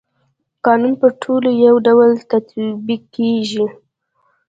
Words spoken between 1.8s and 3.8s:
ډول تطبيق کيږي.